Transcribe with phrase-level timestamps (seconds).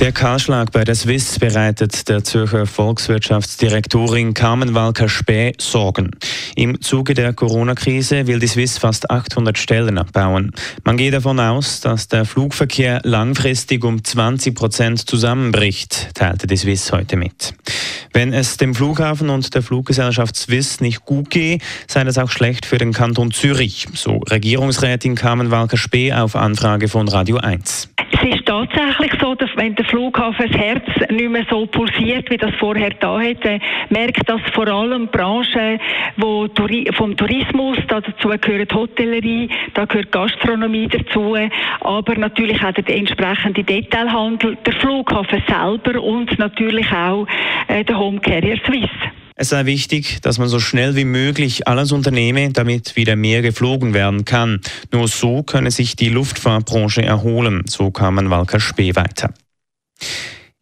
[0.00, 6.10] Der Kahlschlag bei der Swiss bereitet der Zürcher Volkswirtschaftsdirektorin Carmen Walker-Späh Sorgen.
[6.56, 10.50] Im Zuge der Corona-Krise will die Swiss fast 800 Stellen abbauen.
[10.84, 16.90] Man geht davon aus, dass der Flugverkehr langfristig um 20 Prozent zusammenbricht, teilte die Swiss
[16.90, 17.54] heute mit.
[18.12, 22.66] Wenn es dem Flughafen und der Fluggesellschaft Swiss nicht gut gehe, sei das auch schlecht
[22.66, 27.88] für den Kanton Zürich, so Regierungsrätin Carmen Walker-Späh auf Anfrage von Radio 1.
[28.12, 32.36] Es ist tatsächlich so, dass wenn der Flughafen das Herz nicht mehr so pulsiert, wie
[32.36, 33.58] das vorher da hätte,
[33.90, 35.80] merkt das vor allem Branchen,
[36.16, 36.48] wo
[36.94, 41.36] vom Tourismus, dazu gehört Hotellerie, da gehört Gastronomie dazu,
[41.80, 47.26] aber natürlich auch der entsprechende Detailhandel, der Flughafen selber und natürlich auch
[47.68, 48.90] äh, der Home Carrier Swiss.
[49.34, 53.94] Es sei wichtig, dass man so schnell wie möglich alles unternehme, damit wieder mehr geflogen
[53.94, 54.60] werden kann.
[54.92, 59.32] Nur so könne sich die Luftfahrtbranche erholen, so kam man Walker Spee weiter.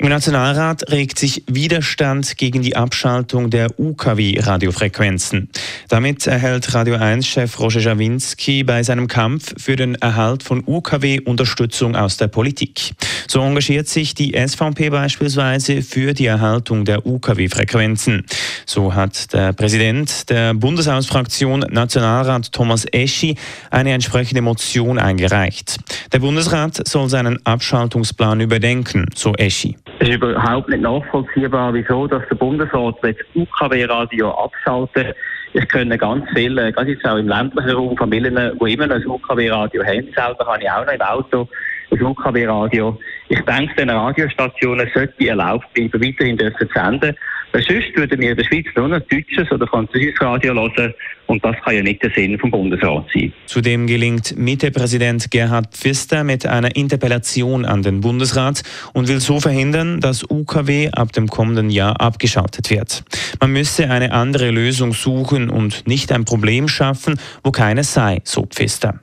[0.00, 5.50] Im Nationalrat regt sich Widerstand gegen die Abschaltung der UKW-Radiofrequenzen.
[5.88, 11.96] Damit erhält Radio 1-Chef Roger Jawinski bei seinem Kampf für den Erhalt von UKW Unterstützung
[11.96, 12.92] aus der Politik.
[13.26, 18.24] So engagiert sich die SVP beispielsweise für die Erhaltung der UKW-Frequenzen.
[18.68, 23.34] So hat der Präsident der Bundeshausfraktion Nationalrat Thomas Eschi
[23.70, 25.78] eine entsprechende Motion eingereicht.
[26.12, 29.74] Der Bundesrat soll seinen Abschaltungsplan überdenken, so Eschi.
[30.00, 35.14] Es ist überhaupt nicht nachvollziehbar, wieso dass der Bundesrat das UKW-Radio abschalten
[35.54, 39.06] ich kenne ganz viele, gerade jetzt auch im ländlichen Raum, Familien, die immer noch ein
[39.06, 40.08] UKW-Radio haben.
[40.14, 41.48] Selber habe ich auch noch im Auto
[41.90, 42.98] ein UKW-Radio.
[43.28, 47.16] Ich denke, den Radiostationen sollte erlaubt bleiben, weiterhin dürfen senden.
[47.52, 50.94] Weil sonst würden wir in der Schweiz nur noch deutsches oder französisches Radio hören
[51.26, 53.32] und das kann ja nicht der Sinn vom Bundesrat sein.
[53.46, 58.62] Zudem gelingt Mitte-Präsident Gerhard Pfister mit einer Interpellation an den Bundesrat
[58.92, 63.04] und will so verhindern, dass UKW ab dem kommenden Jahr abgeschaltet wird.
[63.40, 68.46] Man müsse eine andere Lösung suchen und nicht ein Problem schaffen, wo keines sei, so
[68.46, 69.00] Pfister.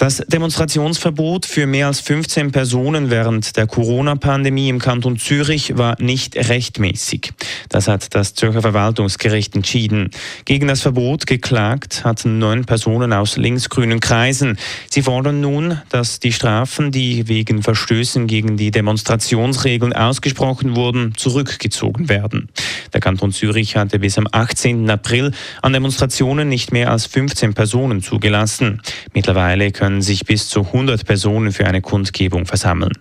[0.00, 6.36] Das Demonstrationsverbot für mehr als 15 Personen während der Corona-Pandemie im Kanton Zürich war nicht
[6.36, 7.34] rechtmäßig.
[7.68, 10.10] Das hat das Zürcher Verwaltungsgericht entschieden.
[10.46, 14.58] Gegen das Verbot geklagt hatten neun Personen aus linksgrünen Kreisen.
[14.88, 22.08] Sie fordern nun, dass die Strafen, die wegen Verstößen gegen die Demonstrationsregeln ausgesprochen wurden, zurückgezogen
[22.08, 22.48] werden.
[22.92, 24.88] Der Kanton Zürich hatte bis am 18.
[24.90, 28.80] April an Demonstrationen nicht mehr als 15 Personen zugelassen.
[29.14, 32.92] Mittlerweile können sich bis zu 100 Personen für eine Kundgebung versammeln.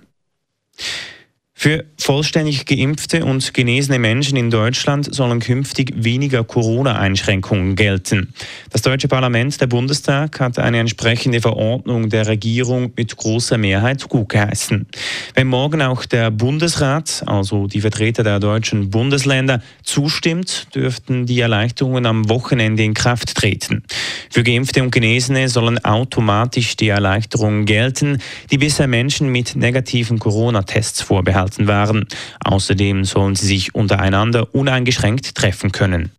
[1.62, 8.34] Für vollständig geimpfte und genesene Menschen in Deutschland sollen künftig weniger Corona-Einschränkungen gelten.
[8.70, 14.88] Das deutsche Parlament, der Bundestag, hat eine entsprechende Verordnung der Regierung mit großer Mehrheit gutgeheißen.
[15.36, 22.06] Wenn morgen auch der Bundesrat, also die Vertreter der deutschen Bundesländer, zustimmt, dürften die Erleichterungen
[22.06, 23.84] am Wochenende in Kraft treten.
[24.30, 31.02] Für Geimpfte und Genesene sollen automatisch die Erleichterungen gelten, die bisher Menschen mit negativen Corona-Tests
[31.02, 32.06] vorbehalten waren.
[32.44, 36.12] Außerdem sollen sie sich untereinander uneingeschränkt treffen können.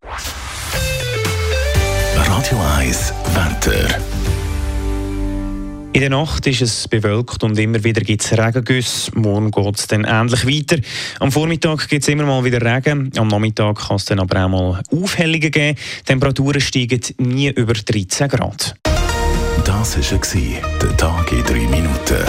[2.17, 4.01] Radio 1 Wetter.
[5.93, 9.11] In der Nacht ist es bewölkt und immer wieder gibt es Regengüsse.
[9.17, 10.81] Morgen geht es dann ähnlich weiter.
[11.19, 13.11] Am Vormittag gibt es immer mal wieder Regen.
[13.17, 15.77] Am Nachmittag kann es dann aber auch mal Aufhellungen geben.
[16.05, 18.77] Temperaturen steigen nie über 13 Grad.
[19.65, 22.25] Das war der Tag in drei Minuten.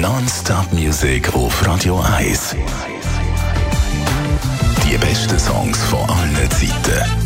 [0.00, 2.56] Non-Stop Music auf Radio 1.
[4.88, 7.25] Die besten Songs von allen Zeiten.